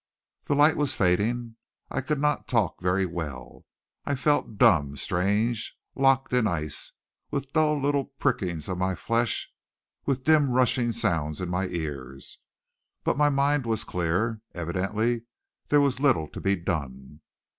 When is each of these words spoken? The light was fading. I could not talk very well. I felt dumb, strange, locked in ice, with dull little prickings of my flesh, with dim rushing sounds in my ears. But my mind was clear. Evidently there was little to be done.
The 0.45 0.55
light 0.55 0.77
was 0.77 0.95
fading. 0.95 1.57
I 1.91 2.01
could 2.01 2.19
not 2.19 2.47
talk 2.47 2.81
very 2.81 3.05
well. 3.05 3.67
I 4.03 4.15
felt 4.15 4.57
dumb, 4.57 4.95
strange, 4.95 5.77
locked 5.93 6.33
in 6.33 6.47
ice, 6.47 6.93
with 7.29 7.53
dull 7.53 7.79
little 7.79 8.05
prickings 8.05 8.67
of 8.67 8.79
my 8.79 8.95
flesh, 8.95 9.53
with 10.07 10.23
dim 10.23 10.49
rushing 10.49 10.91
sounds 10.91 11.39
in 11.39 11.49
my 11.49 11.67
ears. 11.67 12.39
But 13.03 13.15
my 13.15 13.29
mind 13.29 13.67
was 13.67 13.83
clear. 13.83 14.41
Evidently 14.55 15.25
there 15.67 15.81
was 15.81 15.99
little 15.99 16.27
to 16.29 16.41
be 16.41 16.55
done. 16.55 17.21